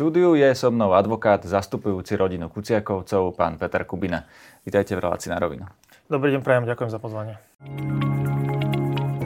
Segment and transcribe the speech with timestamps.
[0.00, 4.24] štúdiu je so mnou advokát zastupujúci rodinu Kuciakovcov, pán Peter Kubina.
[4.64, 5.68] Vítajte v relácii na rovinu.
[6.08, 7.36] Dobrý deň, prajem, ďakujem za pozvanie.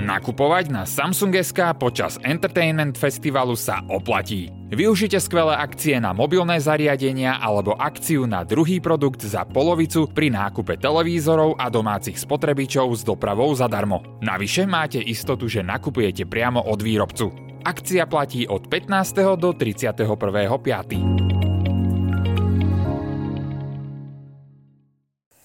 [0.03, 4.51] Nakupovať na Samsung SK počas Entertainment Festivalu sa oplatí.
[4.75, 10.75] Využite skvelé akcie na mobilné zariadenia alebo akciu na druhý produkt za polovicu pri nákupe
[10.83, 14.03] televízorov a domácich spotrebičov s dopravou zadarmo.
[14.27, 17.54] Navyše máte istotu, že nakupujete priamo od výrobcu.
[17.65, 19.41] Akcia platí od 15.
[19.41, 20.05] do 31.5.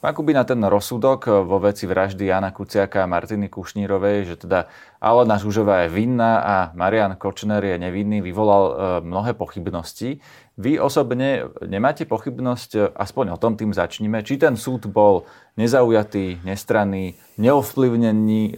[0.03, 4.67] Pán Kubina, ten rozsudok vo veci vraždy Jana Kuciaka a Martiny Kušnírovej, že teda
[4.99, 10.19] Alena Žužová je vinná a Marian Kočner je nevinný, vyvolal e, mnohé pochybnosti.
[10.59, 15.23] Vy osobne nemáte pochybnosť, aspoň o tom tým začníme, či ten súd bol
[15.55, 18.53] nezaujatý, nestranný, neovplyvnený, e,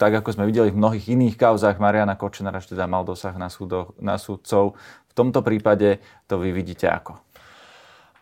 [0.00, 3.52] tak ako sme videli v mnohých iných kauzách Mariana Kočnera, že teda mal dosah na,
[3.52, 4.80] súdoch, na súdcov.
[4.80, 7.20] V tomto prípade to vy vidíte ako?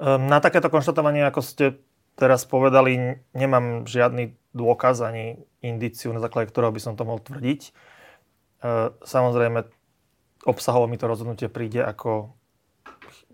[0.03, 1.79] Ehm, na takéto konštatovanie, ako ste
[2.19, 7.61] teraz povedali, nemám žiadny dôkaz ani indiciu, na základe ktorého by som to mohol tvrdiť.
[8.67, 9.71] Ehm, samozrejme,
[10.51, 12.35] obsahovo mi to rozhodnutie príde ako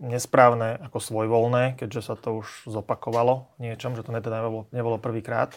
[0.01, 5.55] nesprávne ako svojvoľné, keďže sa to už zopakovalo niečom, že to teda nebolo, nebolo prvýkrát.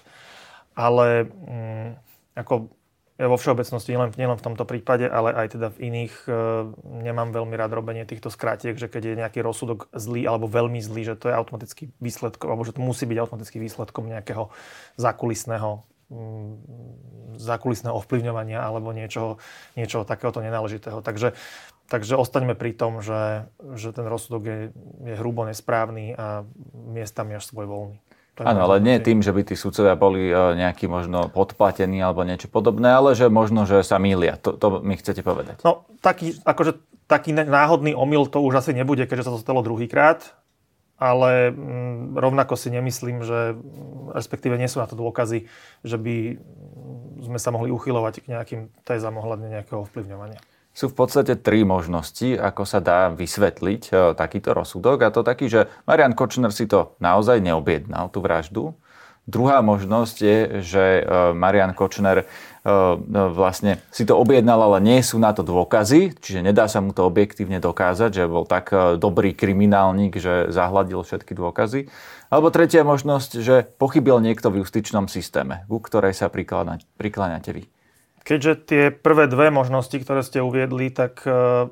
[0.75, 1.89] Ale mm,
[2.35, 2.67] ako
[3.13, 6.33] ja vo všeobecnosti, nielen, nielen v tomto prípade, ale aj teda v iných, e,
[7.05, 11.13] nemám veľmi rád robenie týchto skrátiek, že keď je nejaký rozsudok zlý alebo veľmi zlý,
[11.13, 14.49] že to je automaticky výsledkom, alebo že to musí byť automaticky výsledkom nejakého
[14.97, 15.92] zákulisného mm,
[17.37, 19.41] zákulisného ovplyvňovania alebo niečoho,
[19.77, 21.01] niečoho takéhoto nenáležitého.
[21.01, 21.33] Takže
[21.83, 23.45] Takže ostaňme pri tom, že,
[23.75, 24.57] že ten rozsudok je,
[25.03, 26.41] je hrubo nesprávny a
[26.73, 27.99] miestami až svojvoľný.
[28.41, 32.49] Áno, ale nie tým, že by tí sudcovia boli e, nejaký možno podplatení alebo niečo
[32.49, 34.41] podobné, ale že možno, že sa mýlia.
[34.41, 35.61] To, to mi chcete povedať.
[35.61, 40.33] No, taký, akože, taký náhodný omyl to už asi nebude, keďže sa to stalo druhýkrát.
[41.01, 43.57] Ale mm, rovnako si nemyslím, že
[44.13, 45.49] respektíve nie sú na to dôkazy,
[45.83, 46.37] že by
[47.23, 50.39] sme sa mohli uchylovať k nejakým tézam ohľadne nejakého ovplyvňovania
[50.73, 55.05] sú v podstate tri možnosti, ako sa dá vysvetliť e, takýto rozsudok.
[55.05, 58.73] A to taký, že Marian Kočner si to naozaj neobjednal, tú vraždu.
[59.29, 61.01] Druhá možnosť je, že e,
[61.37, 62.25] Marian Kočner
[63.35, 67.03] vlastne si to objednal, ale nie sú na to dôkazy, čiže nedá sa mu to
[67.03, 71.91] objektívne dokázať, že bol tak dobrý kriminálnik, že zahladil všetky dôkazy.
[72.31, 77.63] Alebo tretia možnosť, že pochybil niekto v justičnom systéme, ku ktorej sa prikláňate vy.
[78.23, 81.67] Keďže tie prvé dve možnosti, ktoré ste uviedli, tak e,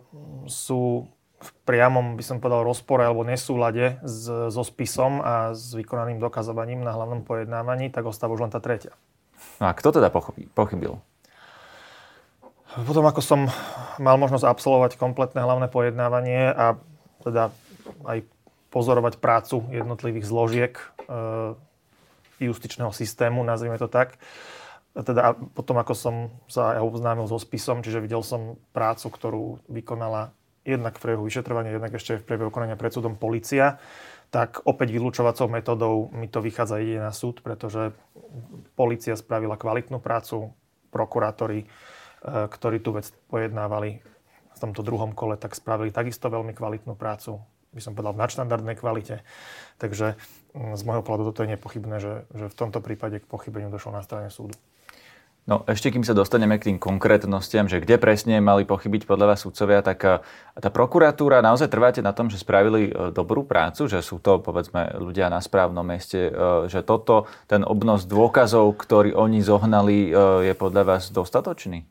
[0.52, 1.08] sú
[1.42, 6.84] v priamom, by som povedal, rozpore alebo nesúlade s, so spisom a s vykonaným dokazovaním
[6.84, 8.94] na hlavnom pojednávaní, tak ostáva už len tá tretia.
[9.62, 10.10] No a kto teda
[10.58, 10.98] pochybil?
[12.82, 13.46] Potom, ako som
[14.02, 16.82] mal možnosť absolvovať kompletné hlavné pojednávanie a
[17.22, 17.54] teda
[18.10, 18.26] aj
[18.74, 20.86] pozorovať prácu jednotlivých zložiek e,
[22.42, 24.18] justičného systému, nazvime to tak,
[24.92, 26.16] teda potom, ako som
[26.52, 31.94] sa oboznámil so spisom, čiže videl som prácu, ktorú vykonala jednak v priebehu vyšetrovania, jednak
[31.98, 33.82] ešte v priebehu konania pred súdom policia,
[34.32, 37.92] tak opäť vylúčovacou metodou mi to vychádza ide na súd, pretože
[38.80, 40.56] policia spravila kvalitnú prácu,
[40.88, 41.68] prokurátori, e,
[42.48, 44.00] ktorí tú vec pojednávali
[44.52, 47.44] v tomto druhom kole, tak spravili takisto veľmi kvalitnú prácu,
[47.76, 49.24] by som povedal v nadštandardnej kvalite.
[49.84, 50.16] Takže
[50.56, 53.92] mm, z môjho pohľadu toto je nepochybné, že, že v tomto prípade k pochybeniu došlo
[53.92, 54.56] na strane súdu.
[55.50, 59.42] No ešte kým sa dostaneme k tým konkrétnostiam, že kde presne mali pochybiť podľa vás
[59.42, 60.22] sudcovia, tak eh,
[60.62, 65.02] tá prokuratúra, naozaj trváte na tom, že spravili eh, dobrú prácu, že sú to povedzme
[65.02, 70.14] ľudia na správnom mieste, eh, že toto, ten obnos dôkazov, ktorý oni zohnali,
[70.46, 71.84] je podľa vás dostatočný?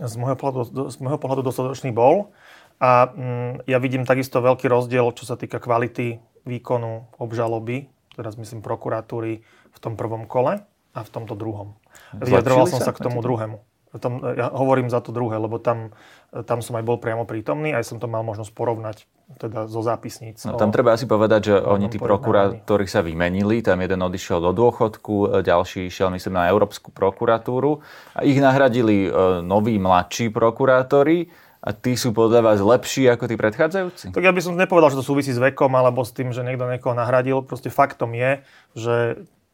[0.00, 2.34] Z môjho pohľadu, z môjho pohľadu dostatočný bol.
[2.80, 6.16] A mm, ja vidím takisto veľký rozdiel, čo sa týka kvality
[6.48, 10.64] výkonu obžaloby, teraz myslím prokuratúry v tom prvom kole
[10.96, 11.79] a v tomto druhom.
[12.16, 13.58] Vyjadroval som sa, sa k tomu druhému.
[13.98, 15.90] Tom, ja hovorím za to druhé, lebo tam,
[16.46, 19.02] tam som aj bol priamo prítomný, aj som to mal možnosť porovnať
[19.34, 20.42] teda zo zápisníc.
[20.46, 24.54] No, tam treba asi povedať, že oni tí prokurátori sa vymenili, tam jeden odišiel do
[24.54, 27.82] dôchodku, ďalší išiel myslím na Európsku prokuratúru
[28.14, 33.36] a ich nahradili e, noví mladší prokurátori a tí sú podľa vás lepší ako tí
[33.38, 34.16] predchádzajúci?
[34.16, 36.64] Tak ja by som nepovedal, že to súvisí s vekom alebo s tým, že niekto
[36.66, 37.44] niekoho nahradil.
[37.44, 38.40] Proste faktom je,
[38.72, 38.94] že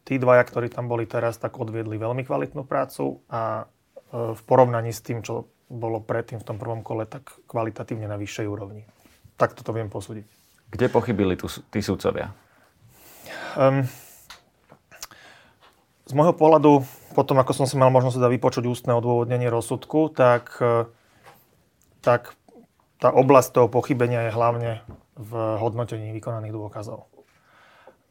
[0.07, 4.95] tí dvaja, ktorí tam boli teraz, tak odviedli veľmi kvalitnú prácu a e, v porovnaní
[4.95, 8.87] s tým, čo bolo predtým v tom prvom kole, tak kvalitatívne na vyššej úrovni.
[9.35, 10.23] Tak toto viem posúdiť.
[10.71, 12.31] Kde pochybili tu, tí súdcovia?
[13.59, 13.83] Um,
[16.07, 20.55] z môjho pohľadu, potom ako som si mal možnosť teda vypočuť ústne odôvodnenie rozsudku, tak,
[20.63, 20.87] e,
[21.99, 22.31] tak
[23.03, 24.71] tá oblasť toho pochybenia je hlavne
[25.19, 27.11] v hodnotení vykonaných dôkazov.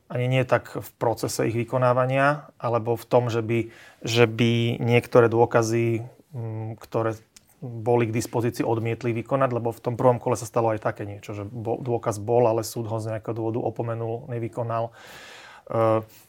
[0.07, 3.71] Ani nie tak v procese ich vykonávania, alebo v tom, že by,
[4.07, 7.19] že by niektoré dôkazy, mm, ktoré
[7.59, 11.35] boli k dispozícii, odmietli vykonať, lebo v tom prvom kole sa stalo aj také niečo,
[11.35, 14.93] že dôkaz bol, ale súd ho z nejakého dôvodu opomenul, nevykonal, e,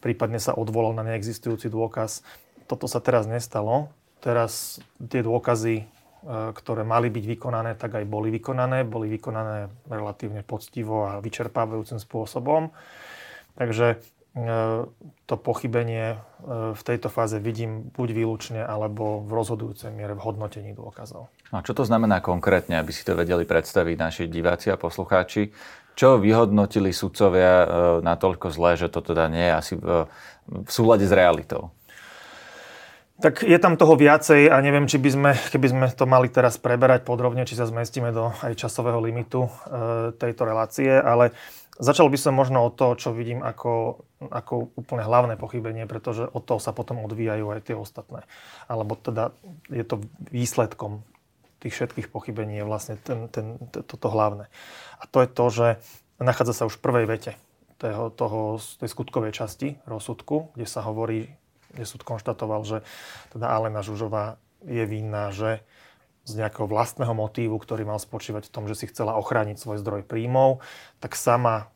[0.01, 2.25] prípadne sa odvolal na neexistujúci dôkaz.
[2.65, 3.93] Toto sa teraz nestalo.
[4.17, 5.85] Teraz tie dôkazy
[6.27, 8.83] E, ktoré mali byť vykonané, tak aj boli vykonané.
[8.83, 12.73] Boli vykonané relatívne poctivo a vyčerpávajúcim spôsobom.
[13.57, 13.95] Takže e,
[15.25, 16.17] to pochybenie e,
[16.77, 21.33] v tejto fáze vidím buď výlučne, alebo v rozhodujúcej miere v hodnotení dôkazov.
[21.49, 25.49] A čo to znamená konkrétne, aby si to vedeli predstaviť naši diváci a poslucháči?
[25.97, 27.65] Čo vyhodnotili sudcovia
[28.05, 31.73] natoľko zlé, že to teda nie je asi v súlade s realitou?
[33.17, 36.61] Tak je tam toho viacej a neviem, či by sme, keby sme to mali teraz
[36.61, 39.49] preberať podrobne, či sa zmestíme do aj časového limitu e,
[40.13, 41.33] tejto relácie, ale
[41.77, 46.43] začal by som možno od toho, čo vidím ako, ako úplne hlavné pochybenie, pretože od
[46.43, 48.25] toho sa potom odvíjajú aj tie ostatné.
[48.65, 49.33] Alebo teda
[49.69, 51.05] je to výsledkom
[51.57, 54.45] tých všetkých pochybení je vlastne ten, ten, toto hlavné.
[55.01, 55.67] A to je to, že
[56.21, 57.31] nachádza sa už v prvej vete
[57.81, 61.33] toho, toho, tej skutkovej časti rozsudku, kde sa hovorí,
[61.73, 62.77] kde súd konštatoval, že
[63.33, 65.61] teda Alena Žužová je vinná, že
[66.27, 70.03] z nejakého vlastného motívu, ktorý mal spočívať v tom, že si chcela ochrániť svoj zdroj
[70.03, 70.59] príjmov,
[70.99, 71.71] tak sama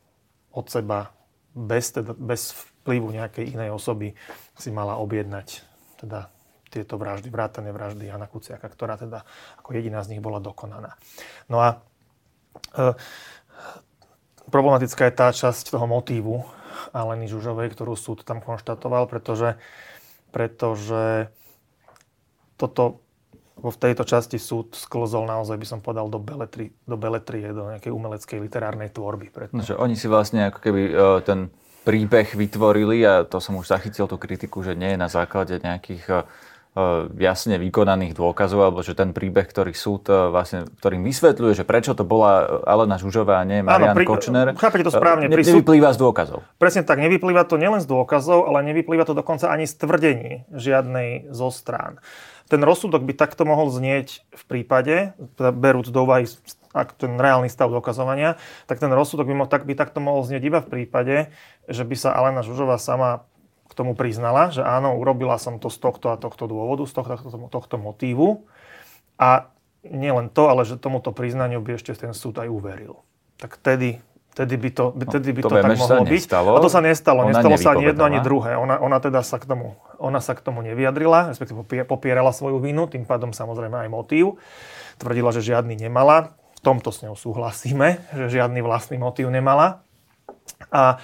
[0.51, 1.15] od seba
[1.55, 2.51] bez, teda, bez
[2.83, 4.11] vplyvu nejakej inej osoby
[4.59, 5.63] si mala objednať
[6.03, 6.27] teda
[6.67, 9.23] tieto vraždy, vrátane vraždy Jana Kuciaka, ktorá teda
[9.59, 10.99] ako jediná z nich bola dokonaná.
[11.47, 11.83] No a
[12.75, 12.95] e,
[14.51, 16.43] problematická je tá časť toho motívu
[16.95, 19.59] Aleny Žužovej, ktorú súd tam konštatoval, pretože
[20.31, 21.27] pretože
[22.55, 23.03] toto
[23.61, 27.93] v tejto časti súd sklzol naozaj, by som povedal, do, beletri, do beletrie, do nejakej
[27.93, 29.29] umeleckej literárnej tvorby.
[29.53, 31.53] No, že oni si vlastne ako keby uh, ten
[31.85, 36.03] príbeh vytvorili a to som už zachytil tú kritiku, že nie je na základe nejakých
[36.09, 36.25] uh,
[37.19, 42.07] jasne vykonaných dôkazov, alebo že ten príbeh, ktorý súd vlastne, ktorým vysvetľuje, že prečo to
[42.07, 45.27] bola Alena Žužová a nie Marian Áno, pri, Kočner, chápete to správne.
[45.27, 46.47] Ne, nevyplýva z dôkazov.
[46.55, 51.27] Presne tak, nevyplýva to nielen z dôkazov, ale nevyplýva to dokonca ani z tvrdení žiadnej
[51.35, 51.99] zo strán.
[52.47, 56.27] Ten rozsudok by takto mohol znieť v prípade, teda berúc do úvahy
[56.71, 60.43] ak ten reálny stav dokazovania, tak ten rozsudok by, mo, tak, by takto mohol znieť
[60.47, 61.15] iba v prípade,
[61.67, 63.27] že by sa Alena Žužová sama
[63.71, 67.15] k tomu priznala, že áno, urobila som to z tohto a tohto dôvodu, z tohto,
[67.15, 68.43] tohto, tohto motívu.
[69.15, 69.47] A
[69.87, 72.99] nielen to, ale že tomuto priznaniu by ešte ten súd aj uveril.
[73.39, 76.23] Tak tedy Tedy by to, tedy by no, to, to tak mohlo byť.
[76.23, 76.49] Nestalo.
[76.55, 77.27] A to sa nestalo.
[77.27, 78.55] Nestalo sa ani jedno, ani druhé.
[78.55, 82.87] Ona, ona teda sa k tomu, ona sa k tomu nevyjadrila, respektíve popierala svoju vinu,
[82.87, 84.39] tým pádom samozrejme aj motív.
[85.03, 86.31] Tvrdila, že žiadny nemala.
[86.55, 89.83] V tomto s ňou súhlasíme, že žiadny vlastný motív nemala.
[90.71, 91.03] A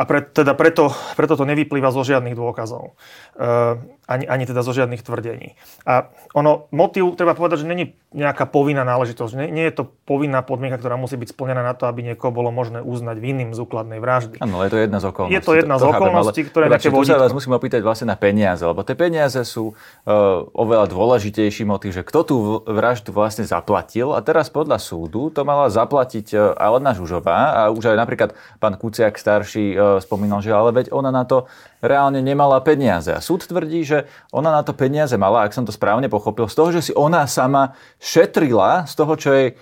[0.00, 2.96] a pre, teda preto, preto to nevyplýva zo žiadnych dôkazov.
[3.36, 5.54] Uh, ani, ani teda zo žiadnych tvrdení.
[5.86, 9.38] A ono, motív, treba povedať, že není nejaká povinná náležitosť.
[9.38, 12.50] Nie, nie je to povinná podmienka, ktorá musí byť splnená na to, aby niekoho bolo
[12.50, 14.42] možné uznať vinným z úkladnej vraždy.
[14.42, 15.34] Áno, je to jedna z okolností.
[15.38, 17.14] Je to jedna to, z okolností, ktoré teda, nejaké vodítko.
[17.14, 21.94] sa vás musím opýtať vlastne na peniaze, lebo tie peniaze sú uh, oveľa dôležitejší motív,
[21.94, 22.36] že kto tú
[22.66, 27.94] vraždu vlastne zaplatil a teraz podľa súdu to mala zaplatiť uh, Alena Žužová a už
[27.94, 31.46] aj napríklad pán Kuciak starší uh, spomínal, že ale veď ona na to
[31.78, 33.08] reálne nemala peniaze.
[33.14, 33.99] A súd tvrdí, že
[34.30, 37.26] ona na to peniaze mala, ak som to správne pochopil, z toho, že si ona
[37.26, 39.54] sama šetrila z toho, čo jej e,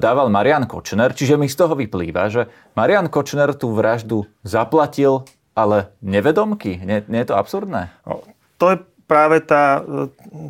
[0.00, 1.12] dával Marian Kočner.
[1.12, 2.46] Čiže mi z toho vyplýva, že
[2.78, 5.26] Marian Kočner tú vraždu zaplatil,
[5.58, 6.78] ale nevedomky.
[6.78, 7.90] Nie, nie je to absurdné?
[8.06, 8.22] No,
[8.62, 8.76] to je
[9.10, 9.82] práve tá,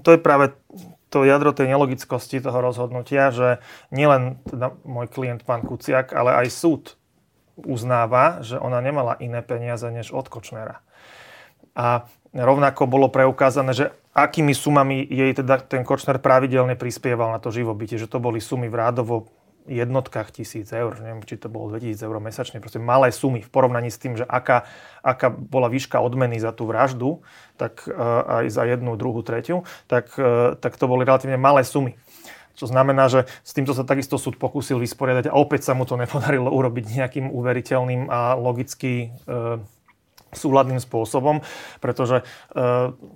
[0.05, 0.53] to je práve
[1.09, 6.53] to jadro tej nelogickosti toho rozhodnutia, že nielen teda môj klient pán Kuciak, ale aj
[6.53, 6.83] súd
[7.65, 10.85] uznáva, že ona nemala iné peniaze než od Kočnera.
[11.79, 17.55] A rovnako bolo preukázané, že akými sumami jej teda ten Kočner pravidelne prispieval na to
[17.55, 19.31] živobytie, že to boli sumy v rádovo
[19.69, 23.93] jednotkách tisíc eur, neviem, či to bolo 2000 eur mesačne, proste malé sumy v porovnaní
[23.93, 24.65] s tým, že aká,
[25.05, 27.21] aká bola výška odmeny za tú vraždu,
[27.61, 32.01] tak uh, aj za jednu, druhú, tretiu, tak, uh, tak to boli relatívne malé sumy.
[32.59, 35.95] Čo znamená, že s týmto sa takisto súd pokúsil vysporiadať a opäť sa mu to
[35.95, 39.63] nepodarilo urobiť nejakým uveriteľným a logicky e,
[40.33, 41.41] súladným spôsobom,
[41.81, 42.25] pretože e,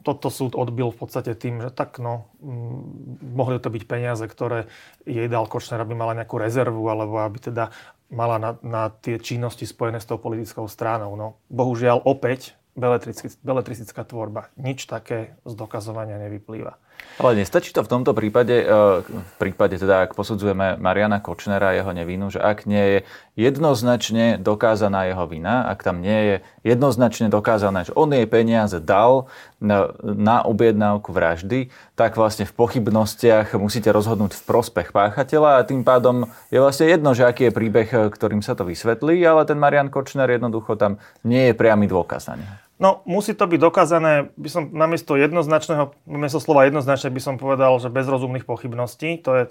[0.04, 4.70] toto súd odbil v podstate tým, že tak no, m, mohli to byť peniaze, ktoré
[5.04, 7.74] jej dal Kočner, aby mala nejakú rezervu, alebo aby teda
[8.12, 11.16] mala na, na tie činnosti spojené s tou politickou stranou.
[11.16, 14.48] No, bohužiaľ opäť beletristická tvorba.
[14.56, 16.80] Nič také z dokazovania nevyplýva.
[17.20, 18.66] Ale nestačí to v tomto prípade, e,
[19.04, 22.98] v prípade teda, ak posudzujeme Mariana Kočnera a jeho nevinu, že ak nie je
[23.36, 26.36] jednoznačne dokázaná jeho vina, ak tam nie je
[26.72, 29.28] jednoznačne dokázané, že on jej peniaze dal
[29.60, 31.68] na, na objednávku vraždy,
[32.00, 37.12] tak vlastne v pochybnostiach musíte rozhodnúť v prospech páchateľa a tým pádom je vlastne jedno,
[37.12, 40.96] že aký je príbeh, ktorým sa to vysvetlí, ale ten Marian Kočner jednoducho tam
[41.28, 42.61] nie je priamy dôkaz na neho.
[42.82, 47.78] No, musí to byť dokázané, by som namiesto jednoznačného, namiesto slova jednoznačne by som povedal,
[47.78, 49.44] že bez rozumných pochybností, to je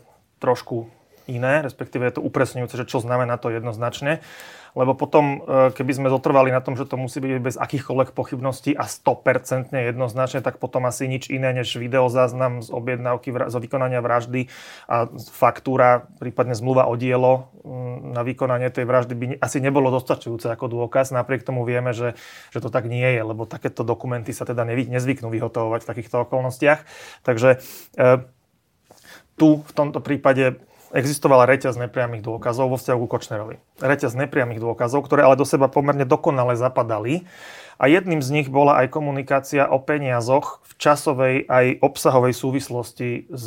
[0.43, 0.91] trošku
[1.31, 4.19] iné, respektíve je to upresňujúce, že čo znamená to jednoznačne
[4.73, 8.71] lebo potom, e, keby sme zotrvali na tom, že to musí byť bez akýchkoľvek pochybností
[8.75, 14.47] a 100% jednoznačne, tak potom asi nič iné než videozáznam z objednávky, z vykonania vraždy
[14.87, 20.47] a faktúra, prípadne zmluva o dielo mm, na vykonanie tej vraždy by asi nebolo dostačujúce
[20.51, 21.11] ako dôkaz.
[21.11, 22.15] Napriek tomu vieme, že,
[22.51, 26.79] že to tak nie je, lebo takéto dokumenty sa teda nezvyknú vyhotovovať v takýchto okolnostiach.
[27.27, 27.59] Takže
[27.99, 28.07] e,
[29.35, 30.61] tu v tomto prípade
[30.91, 33.55] existovala reťaz nepriamých dôkazov vo vzťahu ku Kočnerovi.
[33.79, 37.23] Reťaz nepriamých dôkazov, ktoré ale do seba pomerne dokonale zapadali.
[37.81, 43.45] A jedným z nich bola aj komunikácia o peniazoch v časovej aj obsahovej súvislosti s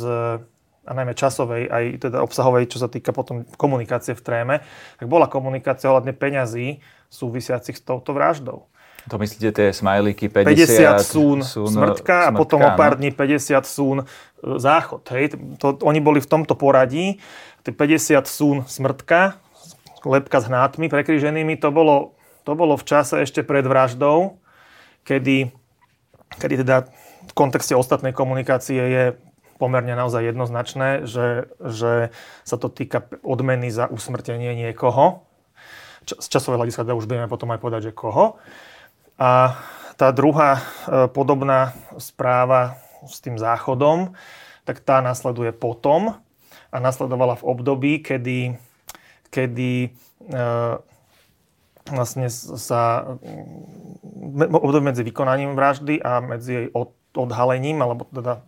[0.85, 4.55] a najmä časovej, aj teda obsahovej, čo sa týka potom komunikácie v tréme,
[5.01, 8.69] tak bola komunikácia ohľadne peňazí súvisiacich s touto vraždou.
[9.05, 13.13] To myslíte tie smajlíky 50, 50 sún, sún smrtka, smrtka a potom o pár dní
[13.13, 14.05] 50 sún e,
[14.57, 15.05] záchod.
[15.13, 15.37] Hej.
[15.61, 17.21] To, oni boli v tomto poradí.
[17.65, 19.41] 50 sún smrtka,
[20.05, 22.13] lepka s hnátmi prekríženými, to bolo,
[22.45, 24.37] to bolo v čase ešte pred vraždou,
[25.01, 25.49] kedy,
[26.37, 26.85] kedy teda
[27.25, 29.03] v kontexte ostatnej komunikácie je
[29.57, 32.13] pomerne naozaj jednoznačné, že, že
[32.45, 35.25] sa to týka odmeny za usmrtenie niekoho.
[36.05, 38.37] Z časového hľadiska teda už budeme potom aj povedať, že koho.
[39.15, 39.55] A
[39.95, 40.61] tá druhá e,
[41.07, 42.75] podobná správa
[43.07, 44.11] s tým záchodom,
[44.67, 46.19] tak tá nasleduje potom
[46.73, 48.59] a nasledovala v období, kedy,
[49.31, 49.89] kedy e,
[51.85, 53.13] vlastne sa
[54.35, 58.43] období medzi vykonaním vraždy a medzi jej od, odhalením, alebo teda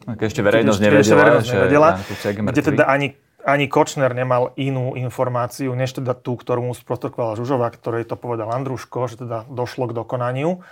[0.00, 4.94] keď ešte verejnosť nevedela, ešte verejnosť nevedela že kde teda ani ani Kočner nemal inú
[4.96, 9.90] informáciu, než teda tú, ktorú mu sprostredkovala Žužová, ktorej to povedal Andruško, že teda došlo
[9.90, 10.62] k dokonaniu.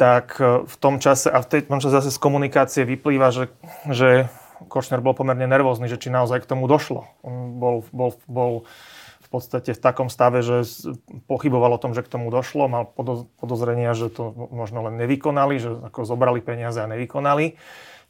[0.00, 3.52] Tak e, v tom čase, a v tom čase zase z komunikácie vyplýva, že,
[3.90, 4.26] že
[4.66, 7.06] Kočner bol pomerne nervózny, že či naozaj k tomu došlo.
[7.26, 8.52] On bol, bol, bol
[9.22, 10.62] v podstate v takom stave, že
[11.26, 12.84] pochyboval o tom, že k tomu došlo, mal
[13.40, 17.56] podozrenia, že to možno len nevykonali, že ako zobrali peniaze a nevykonali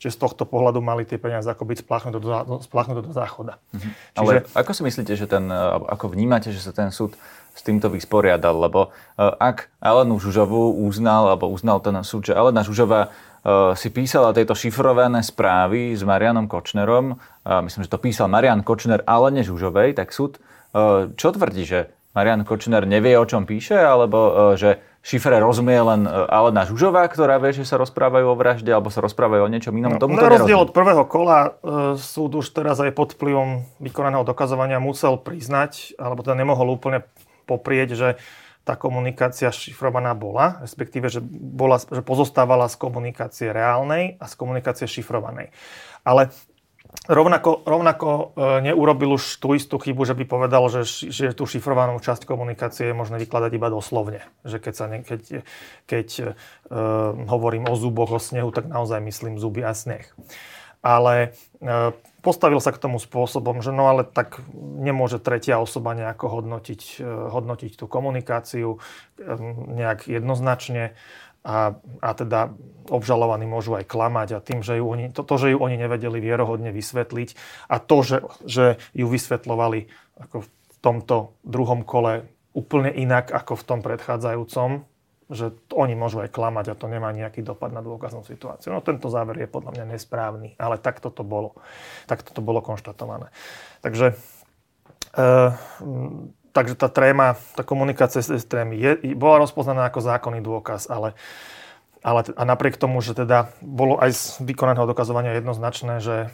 [0.02, 3.62] že z tohto pohľadu mali tie peniaze ako byť spláchnuté do, spláchnuté do záchoda.
[3.70, 3.92] Mm-hmm.
[4.18, 4.18] Čiže...
[4.18, 5.46] Ale ako si myslíte, že ten,
[5.86, 7.14] ako vnímate, že sa ten súd
[7.54, 8.66] s týmto vysporiadal?
[8.66, 13.08] Lebo e, ak Alenu Žužovú uznal, alebo uznal ten súd, že Alena Žužová e,
[13.78, 19.46] si písala tieto šifrované správy s Marianom Kočnerom, myslím, že to písal Marian Kočner Alene
[19.46, 20.42] Žužovej, tak súd
[20.74, 26.06] e, čo tvrdí, že Marian Kočner nevie, o čom píše, alebo že šifre rozumie len
[26.06, 29.74] e, Alena Žužová, ktorá vie, že sa rozprávajú o vražde alebo sa rozprávajú o niečom
[29.74, 29.98] inom.
[29.98, 34.78] No, na rozdiel od prvého kola e, súd už teraz aj pod vplyvom vykonaného dokazovania
[34.78, 37.02] musel priznať, alebo teda nemohol úplne
[37.50, 38.08] poprieť, že
[38.62, 44.86] tá komunikácia šifrovaná bola, respektíve, že, bola, že pozostávala z komunikácie reálnej a z komunikácie
[44.86, 45.50] šifrovanej.
[46.06, 46.30] Ale
[47.02, 48.24] Rovnako, rovnako e,
[48.70, 52.94] neurobil už tú istú chybu, že by povedal, že, že tú šifrovanú časť komunikácie je
[52.94, 54.22] možné vykladať iba doslovne.
[54.46, 55.42] Že keď, sa ne, keď,
[55.90, 56.30] keď uh,
[57.26, 60.06] hovorím o zuboch, o snehu, tak naozaj myslím zuby a sneh.
[60.78, 61.90] Ale uh,
[62.22, 67.02] postavil sa k tomu spôsobom, že no ale tak nemôže tretia osoba nejako hodnotiť,
[67.34, 68.78] hodnotiť tú komunikáciu
[69.74, 70.94] nejak jednoznačne
[71.42, 72.54] a, a teda
[72.90, 76.18] obžalovaní môžu aj klamať a tým, že ju oni, to, to, že ju oni nevedeli
[76.18, 77.28] vierohodne vysvetliť
[77.70, 80.48] a to, že, že ju vysvetlovali ako v
[80.82, 84.84] tomto druhom kole úplne inak ako v tom predchádzajúcom,
[85.32, 88.74] že oni môžu aj klamať a to nemá nejaký dopad na dôkaznú situáciu.
[88.76, 91.56] No tento záver je podľa mňa nesprávny, ale takto to bolo.
[92.04, 93.32] Takto to bolo konštatované.
[93.80, 95.24] Takže e,
[96.52, 101.16] takže tá tréma, tá komunikácia z trémy je, bola rozpoznaná ako zákonný dôkaz, ale,
[102.04, 106.30] ale a napriek tomu, že teda bolo aj z vykonaného dokazovania jednoznačné, že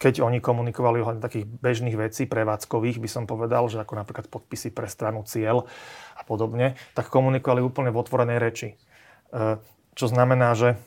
[0.00, 4.72] keď oni komunikovali o takých bežných vecí, prevádzkových, by som povedal, že ako napríklad podpisy
[4.72, 5.68] pre stranu cieľ
[6.16, 8.68] a podobne, tak komunikovali úplne v otvorenej reči.
[8.72, 9.60] E,
[9.92, 10.80] čo znamená, že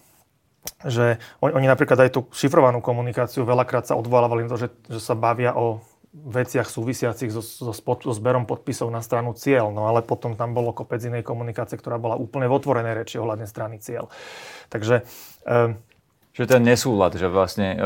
[0.84, 5.12] že oni napríklad aj tú šifrovanú komunikáciu veľakrát sa odvolávali na to, že, že sa
[5.12, 9.74] bavia o veciach súvisiacich so, so, so zberom podpisov na stranu cieľ.
[9.74, 13.50] No ale potom tam bolo kopec inej komunikácie, ktorá bola úplne v otvorenej reči ohľadne
[13.50, 14.14] strany cieľ.
[14.70, 15.02] Takže
[15.50, 15.74] e,
[16.38, 17.78] Že ten nesúlad, že vlastne e,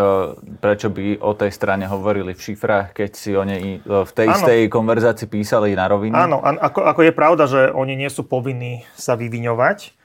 [0.59, 4.27] prečo by o tej strane hovorili v šifrách, keď si o nej e, v tej
[4.27, 6.15] istej konverzácii písali na rovinu?
[6.15, 9.95] Áno, ako, ako je pravda, že oni nie sú povinní sa vyviňovať,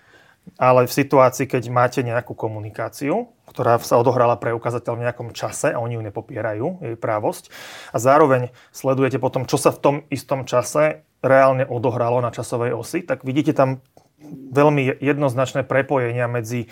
[0.59, 5.83] ale v situácii, keď máte nejakú komunikáciu, ktorá sa odohrala preukazateľ v nejakom čase a
[5.83, 7.53] oni ju nepopierajú, jej právosť,
[7.93, 13.05] a zároveň sledujete potom, čo sa v tom istom čase reálne odohralo na časovej osi,
[13.07, 13.85] tak vidíte tam
[14.33, 16.71] veľmi jednoznačné prepojenia medzi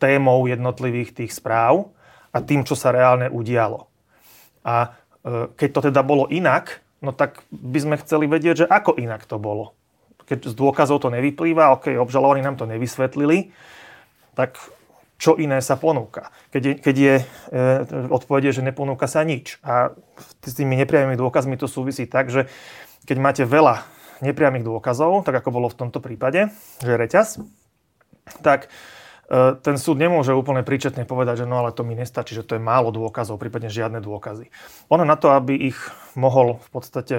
[0.00, 1.92] témou jednotlivých tých správ
[2.32, 3.90] a tým, čo sa reálne udialo.
[4.64, 8.96] A e, keď to teda bolo inak, no tak by sme chceli vedieť, že ako
[8.96, 9.76] inak to bolo.
[10.30, 13.50] Keď z dôkazov to nevyplýva, ok, obžalovaní nám to nevysvetlili,
[14.38, 14.54] tak
[15.18, 16.30] čo iné sa ponúka.
[16.54, 17.24] Keď je, keď je e,
[18.08, 19.58] odpovede, že neponúka sa nič.
[19.66, 19.92] A
[20.46, 22.46] s tými nepriamými dôkazmi to súvisí tak, že
[23.04, 23.84] keď máte veľa
[24.24, 26.48] nepriamých dôkazov, tak ako bolo v tomto prípade,
[26.80, 27.42] že reťaz,
[28.40, 28.70] tak
[29.30, 32.58] E, ten súd nemôže úplne príčetne povedať, že no ale to mi nestačí, že to
[32.58, 34.50] je málo dôkazov, prípadne žiadne dôkazy.
[34.90, 35.78] Ono na to, aby ich
[36.18, 37.16] mohol v podstate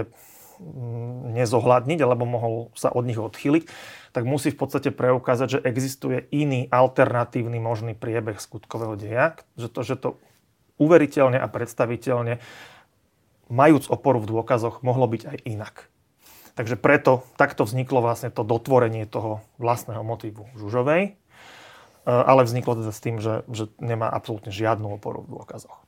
[1.31, 3.65] nezohľadniť alebo mohol sa od nich odchyliť,
[4.13, 9.79] tak musí v podstate preukázať, že existuje iný alternatívny možný priebeh skutkového deja, že to,
[9.81, 10.09] že to
[10.77, 12.41] uveriteľne a predstaviteľne
[13.51, 15.75] majúc oporu v dôkazoch, mohlo byť aj inak.
[16.55, 21.21] Takže preto takto vzniklo vlastne to dotvorenie toho vlastného motívu Žužovej,
[22.01, 25.85] Eh, ale vzniklo teda s tým, že, že nemá absolútne žiadnu oporu v dôkazoch.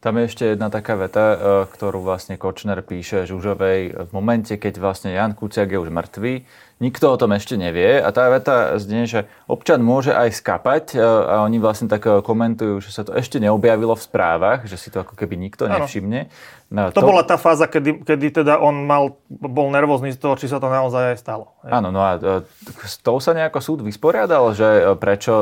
[0.00, 1.38] Tam je ešte jedna taká veta, eh,
[1.68, 6.34] ktorú vlastne Kočner píše Žužovej v momente, keď vlastne Jan Kuciak je už mŕtvý
[6.80, 11.04] Nikto o tom ešte nevie a tá veta znie, že občan môže aj skapať e,
[11.04, 14.88] a oni vlastne tak e, komentujú, že sa to ešte neobjavilo v správach, že si
[14.88, 16.32] to ako keby nikto nevšimne.
[16.72, 20.40] No, to, to bola tá fáza, kedy, kedy teda on mal, bol nervózny z toho,
[20.40, 21.52] či sa to naozaj aj stalo.
[21.68, 22.48] Áno, no a e,
[22.88, 25.36] s tou sa nejako súd vysporiadal, že prečo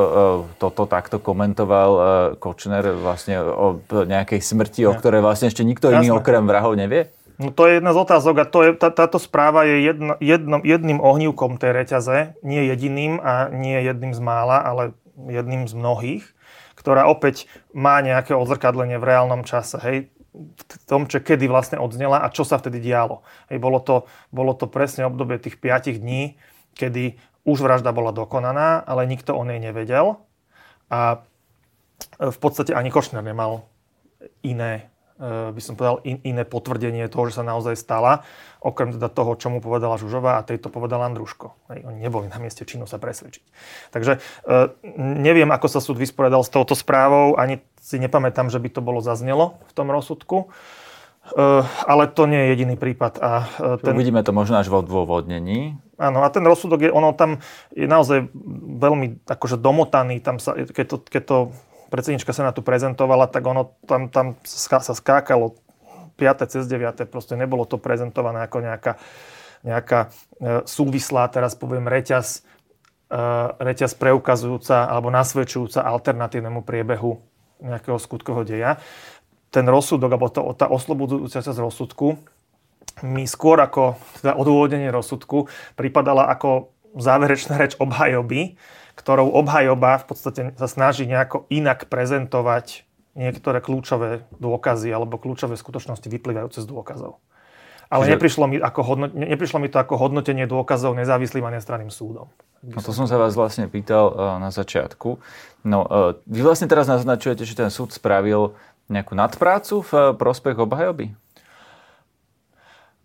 [0.59, 1.91] toto takto komentoval
[2.35, 7.13] Kočner vlastne o nejakej smrti, o ktorej vlastne ešte nikto iný okrem vrahov nevie?
[7.39, 10.59] No to je jedna z otázok a to je, tá, táto správa je jedno, jedno,
[10.59, 16.23] jedným ohnívkom tej reťaze, nie jediným a nie jedným z mála, ale jedným z mnohých,
[16.75, 19.79] ktorá opäť má nejaké odzrkadlenie v reálnom čase.
[19.79, 19.97] Hej,
[20.35, 23.23] v tom, čo kedy vlastne odznela a čo sa vtedy dialo.
[23.47, 24.03] Hej, bolo, to,
[24.35, 26.35] bolo to presne obdobie tých 5 dní,
[26.75, 27.15] kedy
[27.47, 30.19] už vražda bola dokonaná, ale nikto o nej nevedel
[30.91, 31.23] a
[32.19, 33.68] v podstate ani Košner nemal
[34.43, 38.23] iné Eh, by som povedal, in, iné potvrdenie toho, že sa naozaj stala,
[38.63, 41.59] okrem teda toho, čo mu povedala Žužová a tejto povedal Andruško.
[41.67, 43.43] Hej, oni neboli na mieste činu sa presvedčiť.
[43.91, 44.19] Takže e,
[44.95, 49.03] neviem, ako sa súd vysporiadal s touto správou, ani si nepamätám, že by to bolo
[49.03, 50.55] zaznelo v tom rozsudku.
[51.29, 53.21] Uh, ale to nie je jediný prípad.
[53.21, 53.45] A,
[53.85, 53.93] ten...
[53.93, 55.77] Uvidíme to možno až vo dôvodnení.
[56.01, 57.37] Áno, a ten rozsudok je, ono tam
[57.69, 58.33] je naozaj
[58.81, 61.37] veľmi akože domotaný, tam sa, keď to, keď to
[61.89, 65.57] predsednička sa na tu prezentovala, tak ono tam, tam sa skákalo
[66.19, 66.51] 5.
[66.51, 67.09] cez 9.
[67.09, 68.99] Proste nebolo to prezentované ako nejaká,
[69.63, 70.07] nejaká e,
[70.67, 72.45] súvislá, teraz poviem, reťaz,
[73.09, 73.21] e,
[73.57, 77.17] reťaz preukazujúca alebo nasvedčujúca alternatívnemu priebehu
[77.63, 78.71] nejakého skutkového deja.
[79.49, 82.19] Ten rozsudok, alebo to, tá oslobodzujúca sa z rozsudku,
[83.01, 85.47] mi skôr ako teda odôvodnenie rozsudku
[85.79, 88.59] pripadala ako záverečná reč obhajoby,
[88.99, 92.83] ktorou obhajoba v podstate sa snaží nejako inak prezentovať
[93.15, 97.23] niektoré kľúčové dôkazy alebo kľúčové skutočnosti vyplývajúce z dôkazov.
[97.89, 98.11] Ale Čiže...
[98.13, 102.29] neprišlo, mi ako hodno, neprišlo mi to ako hodnotenie dôkazov nezávislým a nestranným súdom.
[102.61, 105.17] No to som sa vás vlastne pýtal uh, na začiatku.
[105.65, 108.53] No, uh, vy vlastne teraz naznačujete, že ten súd spravil
[108.93, 111.17] nejakú nadprácu v uh, prospech obhajoby?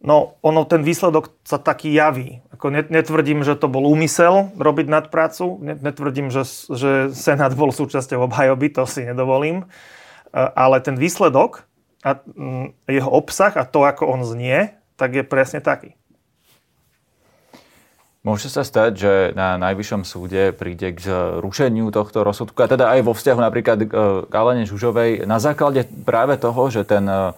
[0.04, 2.44] No, ono, ten výsledok sa taký javí.
[2.52, 8.68] Ako netvrdím, že to bol úmysel robiť nadprácu, netvrdím, že, že Senát bol súčasťou obhajoby,
[8.68, 9.64] to si nedovolím.
[9.64, 9.66] E,
[10.36, 11.64] ale ten výsledok
[12.04, 12.20] a
[12.84, 15.96] jeho obsah a to, ako on znie, tak je presne taký.
[18.20, 21.00] Môže sa stať, že na Najvyššom súde príde k
[21.40, 23.78] rušeniu tohto rozsudku, a teda aj vo vzťahu napríklad
[24.28, 27.32] k Alene Žužovej, na základe práve toho, že ten, e,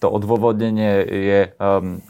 [0.00, 2.00] to odôvodnenie je um,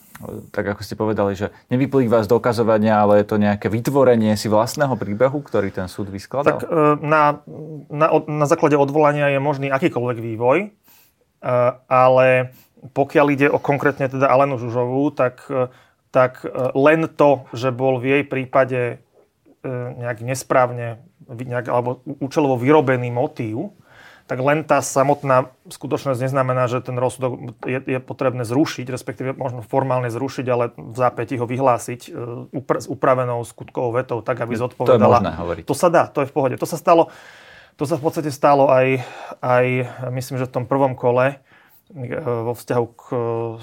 [0.52, 4.92] tak ako ste povedali, že nevyplýva z dokazovania, ale je to nejaké vytvorenie si vlastného
[5.00, 6.60] príbehu, ktorý ten súd vyskladal?
[6.60, 7.40] Tak e, na,
[7.88, 10.68] na, na základe odvolania je možný akýkoľvek vývoj, e,
[11.88, 12.52] ale
[12.92, 15.72] pokiaľ ide o konkrétne teda Alenu Žužovú, tak, e,
[16.12, 16.44] tak
[16.76, 18.80] len to, že bol v jej prípade
[20.00, 23.76] nejak nesprávne nejak, alebo účelovo vyrobený motív,
[24.30, 29.66] tak len tá samotná skutočnosť neznamená, že ten rozsudok je, je potrebné zrušiť, respektíve možno
[29.66, 32.10] formálne zrušiť, ale v zápäti ho vyhlásiť e,
[32.54, 35.02] upr- s upravenou skutkovou vetou, tak aby zodpovedala.
[35.02, 35.64] To je možné hovoriť.
[35.66, 36.54] To sa dá, to je v pohode.
[36.62, 37.10] To sa stalo,
[37.74, 39.02] To sa v podstate stalo aj,
[39.42, 39.66] aj
[40.14, 41.42] myslím, že v tom prvom kole
[42.22, 43.02] vo vzťahu k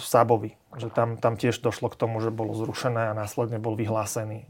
[0.04, 0.60] Sábovi.
[0.76, 4.44] Že tam, tam tiež došlo k tomu, že bolo zrušené a následne bol vyhlásený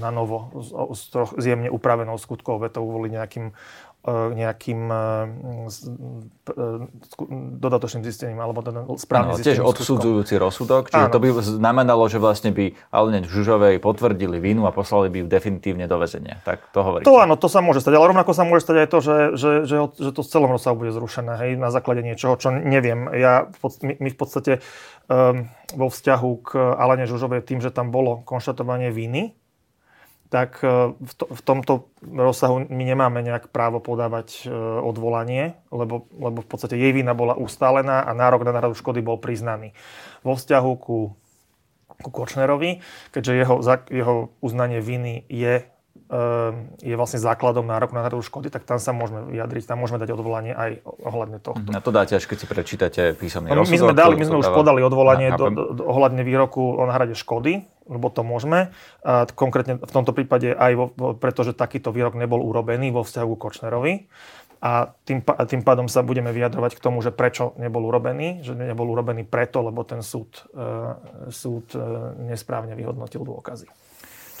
[0.00, 4.98] na novo s, s troch zjemne upravenou skutkovou vetou kvôli nejakým E, nejakým e,
[5.62, 6.62] e,
[7.62, 9.62] dodatočným zistením alebo teda správnym zistením.
[9.62, 11.14] Tiež odsudzujúci rozsudok, čiže Áno.
[11.14, 15.86] to by znamenalo, že vlastne by Alene Žužovej potvrdili vinu a poslali by ju definitívne
[15.86, 16.42] do väzenia.
[16.42, 17.06] Tak to hovoríte.
[17.06, 19.50] To áno, to sa môže stať, ale rovnako sa môže stať aj to, že, že,
[19.70, 23.06] že, že to z celom rozsahu bude zrušené, hej, na základe niečoho, čo neviem.
[23.14, 24.52] Ja, my, my v podstate
[25.06, 25.46] um,
[25.78, 29.38] vo vzťahu k Alene Žužovej tým, že tam bolo konštatovanie viny,
[30.32, 36.08] tak e, v, to, v tomto rozsahu my nemáme nejak právo podávať e, odvolanie, lebo,
[36.16, 39.76] lebo v podstate jej vina bola ustálená a nárok na náhradu škody bol priznaný.
[40.24, 41.12] Vo vzťahu ku,
[42.00, 42.80] ku Kočnerovi,
[43.12, 43.56] keďže jeho,
[43.92, 45.68] jeho uznanie viny je
[46.84, 50.12] je vlastne základom nároku na náhradu škody, tak tam sa môžeme vyjadriť, tam môžeme dať
[50.12, 51.64] odvolanie aj ohľadne tohto.
[51.72, 53.72] Na to dáte, až keď si prečítate písomný no, rozsudok.
[53.72, 54.58] My sme, dali, my sme už dáva...
[54.60, 58.76] podali odvolanie do, do, do, ohľadne výroku o náhrade škody, lebo to môžeme.
[59.00, 63.40] A konkrétne v tomto prípade aj vo, pretože takýto výrok nebol urobený vo vzťahu k
[63.40, 63.94] Kočnerovi.
[64.62, 68.46] A tým, tým pádom sa budeme vyjadrovať k tomu, že prečo nebol urobený.
[68.46, 71.82] Že nebol urobený preto, lebo ten súd, e, súd e,
[72.30, 73.66] nesprávne vyhodnotil dôkazy.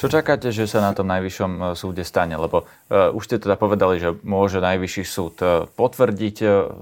[0.02, 2.34] Čo čakáte, že sa na tom najvyššom e, súde stane?
[2.34, 6.36] Lebo uh, už ste teda povedali, že môže najvyšší súd uh, potvrdiť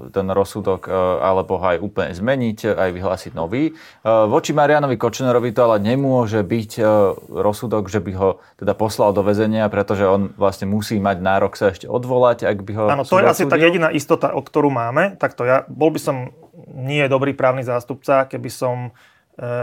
[0.09, 3.77] ten rozsudok uh, alebo ho aj úplne zmeniť, aj vyhlásiť nový.
[4.01, 9.13] Uh, voči Marianovi Kočnerovi to ale nemôže byť uh, rozsudok, že by ho teda poslal
[9.13, 13.05] do väzenia, pretože on vlastne musí mať nárok sa ešte odvolať, ak by ho Áno,
[13.05, 15.21] to je asi tá jediná istota, o ktorú máme.
[15.21, 16.33] Takto ja, bol by som
[16.73, 19.20] nie dobrý právny zástupca, keby som E,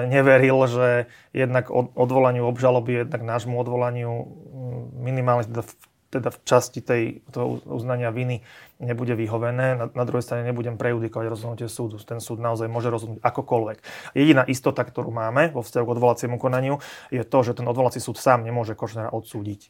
[0.10, 0.88] neveril, že
[1.38, 4.26] jednak odvolaniu obžaloby, jednak nášmu odvolaniu
[4.98, 5.72] minimálne teda v,
[6.08, 8.42] teda v časti tej, toho uznania viny
[8.82, 9.78] nebude vyhovené.
[9.78, 12.02] Na, na druhej strane nebudem prejudikovať rozhodnutie súdu.
[12.02, 13.78] Ten súd naozaj môže rozhodnúť akokoľvek.
[14.18, 16.82] Jediná istota, ktorú máme vo vzťahu k odvolaciemu konaniu,
[17.14, 19.70] je to, že ten odvolací súd sám nemôže Kočnera odsúdiť.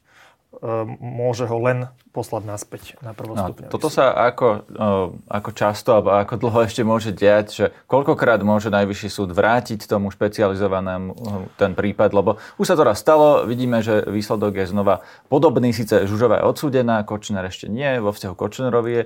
[0.57, 1.85] Ehm, môže ho len
[2.17, 6.81] poslať naspäť na prvostupňový no, Toto sa ako, ehm, ako často alebo ako dlho ešte
[6.81, 12.73] môže diať, že koľkokrát môže najvyšší súd vrátiť tomu špecializovanému ehm, ten prípad, lebo už
[12.73, 17.45] sa to raz stalo, vidíme, že výsledok je znova podobný, síce Žužová je odsúdená, Kočner
[17.45, 19.03] ešte nie, vo vzťahu Kočnerovi je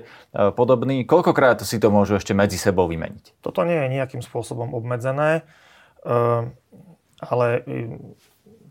[0.56, 1.04] podobný.
[1.04, 3.44] Koľkokrát si to môžu ešte medzi sebou vymeniť?
[3.44, 5.44] Toto nie je nejakým spôsobom obmedzené,
[7.20, 7.46] ale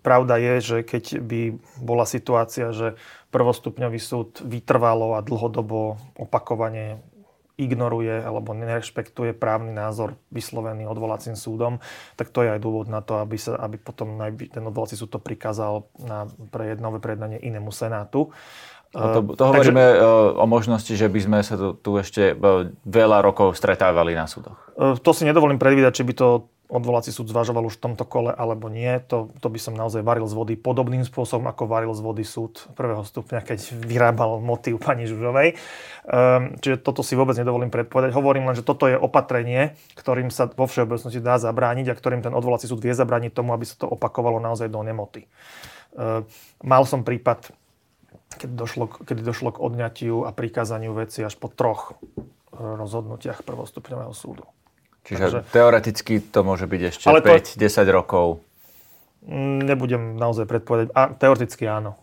[0.01, 1.41] pravda je, že keď by
[1.81, 2.99] bola situácia, že
[3.31, 6.99] prvostupňový súd vytrvalo a dlhodobo opakovane
[7.61, 11.77] ignoruje alebo nerešpektuje právny názor vyslovený odvolacím súdom,
[12.17, 14.17] tak to je aj dôvod na to, aby, sa, aby potom
[14.49, 18.33] ten odvolací súd to prikázal na pre nové prejednanie inému senátu.
[18.91, 22.35] No to, to hovoríme Takže, o možnosti, že by sme sa tu, tu ešte
[22.83, 24.59] veľa rokov stretávali na súdoch.
[24.75, 26.27] To si nedovolím predvídať, či by to
[26.71, 28.95] odvolací súd zvažoval už v tomto kole alebo nie.
[29.11, 32.63] To, to by som naozaj varil z vody podobným spôsobom, ako varil z vody súd
[32.79, 35.59] prvého stupňa, keď vyrábal motív pani Žužovej.
[36.07, 38.15] Um, čiže toto si vôbec nedovolím predpovedať.
[38.15, 42.31] Hovorím len, že toto je opatrenie, ktorým sa vo všeobecnosti dá zabrániť a ktorým ten
[42.31, 45.27] odvolací súd vie zabrániť tomu, aby sa to opakovalo naozaj do nemoty.
[45.91, 46.23] Um,
[46.63, 47.51] mal som prípad,
[48.39, 51.99] keď došlo, keď došlo k odňatiu a prikázaniu veci až po troch
[52.55, 54.47] rozhodnutiach prvostupňového súdu.
[55.01, 57.57] Čiže Takže, teoreticky to môže byť ešte 5-10
[57.89, 58.45] rokov.
[59.29, 60.87] Nebudem naozaj predpovedať.
[60.93, 61.97] A teoreticky áno.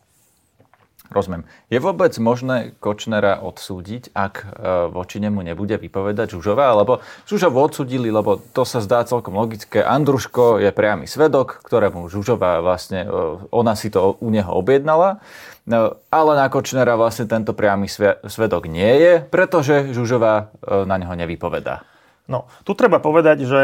[1.09, 1.49] Rozumiem.
[1.73, 4.47] Je vôbec možné Kočnera odsúdiť, ak e,
[4.93, 6.77] voči nemu nebude vypovedať Žužová?
[6.77, 9.81] Lebo Žužovu odsúdili, lebo to sa zdá celkom logické.
[9.81, 15.25] Andruško je priamy svedok, ktorému Žužová vlastne, e, ona si to u neho objednala.
[15.65, 17.89] No, ale na Kočnera vlastne tento priamy
[18.29, 21.89] svedok nie je, pretože Žužová e, na neho nevypovedá.
[22.29, 23.63] No, tu treba povedať, že,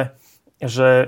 [0.57, 1.07] že e,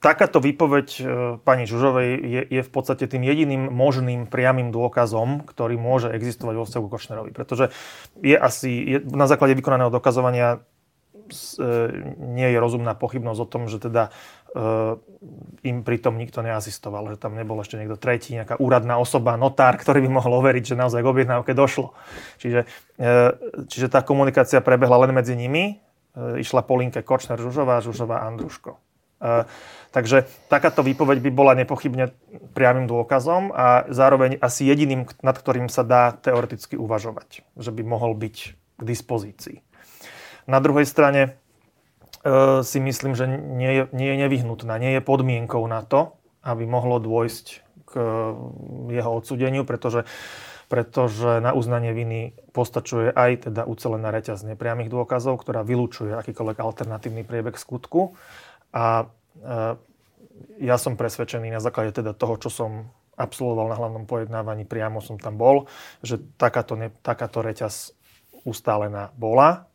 [0.00, 1.02] takáto výpoveď e,
[1.44, 6.64] pani Žužovej je, je v podstate tým jediným možným priamým dôkazom, ktorý môže existovať vo
[6.64, 7.30] vzťahu Kočnerovi.
[7.36, 7.68] Pretože
[8.24, 10.64] je asi je, na základe vykonaného dokazovania
[11.60, 11.68] e,
[12.16, 14.08] nie je rozumná pochybnosť o tom, že teda
[14.56, 14.96] e,
[15.68, 20.00] im pritom nikto neasistoval, že tam nebol ešte niekto tretí, nejaká úradná osoba, notár, ktorý
[20.08, 21.92] by mohol overiť, že naozaj k objednávke došlo.
[22.40, 22.64] Čiže,
[22.96, 23.12] e,
[23.68, 28.78] čiže tá komunikácia prebehla len medzi nimi išla po linke Kočner Žužová, Žužová Andruško.
[29.20, 29.44] E,
[29.92, 32.10] takže takáto výpoveď by bola nepochybne
[32.56, 38.16] priamým dôkazom a zároveň asi jediným, nad ktorým sa dá teoreticky uvažovať, že by mohol
[38.16, 38.36] byť
[38.80, 39.60] k dispozícii.
[40.48, 41.30] Na druhej strane e,
[42.64, 46.96] si myslím, že nie je, nie je nevyhnutná, nie je podmienkou na to, aby mohlo
[46.96, 47.98] dôjsť k
[48.94, 50.06] jeho odsudeniu, pretože
[50.70, 57.26] pretože na uznanie viny postačuje aj teda ucelená reťaz nepriamých dôkazov, ktorá vylúčuje akýkoľvek alternatívny
[57.26, 58.14] priebeh skutku.
[58.70, 59.06] A e,
[60.62, 62.86] ja som presvedčený na základe teda toho, čo som
[63.18, 65.66] absolvoval na hlavnom pojednávaní, priamo som tam bol,
[66.06, 67.90] že takáto, ne, takáto reťaz
[68.46, 69.69] ustálená bola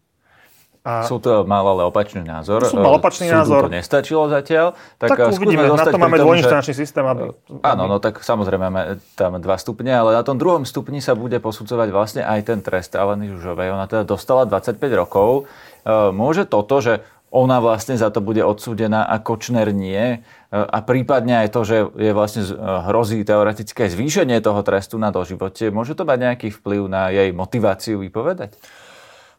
[0.85, 1.01] a...
[1.01, 2.61] Sú to mal ale opačný názor.
[2.69, 3.61] Sú mal opačný Súdu názor.
[3.65, 4.77] to nestačilo zatiaľ.
[5.01, 7.01] Tak, tak uvidíme, na to máme dvojinštančný systém.
[7.01, 7.33] Aby,
[7.65, 11.41] áno, no tak samozrejme máme tam dva stupne, ale na tom druhom stupni sa bude
[11.41, 13.73] posudzovať vlastne aj ten trest Aleny Žužovej.
[13.73, 15.49] Ona teda dostala 25 rokov.
[15.81, 17.01] E, môže toto, že
[17.33, 20.21] ona vlastne za to bude odsúdená a Kočner nie.
[20.53, 22.47] A prípadne aj to, že je vlastne
[22.87, 25.67] hrozí teoretické zvýšenie toho trestu na doživote.
[25.67, 28.55] Môže to mať nejaký vplyv na jej motiváciu vypovedať?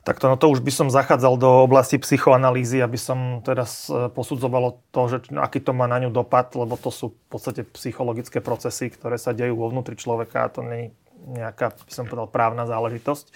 [0.07, 4.07] Tak to, no to už by som zachádzal do oblasti psychoanalýzy, aby som teraz e,
[4.07, 8.39] posudzovalo to, že aký to má na ňu dopad, lebo to sú v podstate psychologické
[8.39, 12.31] procesy, ktoré sa dejú vo vnútri človeka a to nie je nejaká, by som povedal,
[12.31, 13.35] právna záležitosť.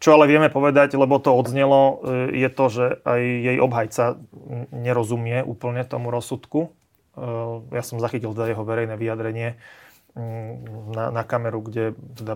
[0.00, 4.04] Čo ale vieme povedať, lebo to odznelo, e, je to, že aj jej obhajca
[4.74, 6.60] nerozumie úplne tomu rozsudku.
[6.66, 6.68] E,
[7.70, 9.62] ja som zachytil teda jeho verejné vyjadrenie
[10.18, 12.34] mm, na, na kameru, kde teda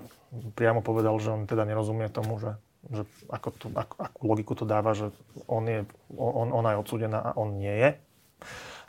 [0.55, 2.55] priamo povedal, že on teda nerozumie tomu, že
[2.92, 5.09] že ako to, ako, akú logiku to dáva, že
[5.49, 7.90] on je, on, ona je odsúdená a on nie je.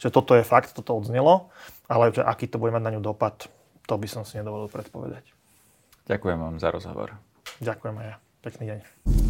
[0.03, 1.53] Že toto je fakt, toto odznelo,
[1.88, 3.47] ale že aký to bude mať na ňu dopad,
[3.88, 5.31] to by som si nedovolil predpovedať.
[6.05, 7.15] Ďakujem vám za rozhovor.
[7.63, 8.15] Ďakujem aj ja.
[8.45, 9.24] Pekný deň.